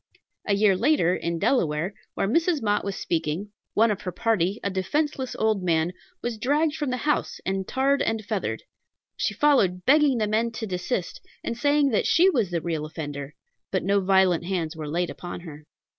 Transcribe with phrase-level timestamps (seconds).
[0.47, 2.59] A year later, in Delaware, where Mrs.
[2.63, 5.93] Mott was speaking, one of her party, a defenceless old man,
[6.23, 8.63] was dragged from the house, and tarred and feathered.
[9.15, 13.35] She followed, begging the men to desist, and saying that she was the real offender,
[13.69, 15.67] but no violent hands were laid upon her.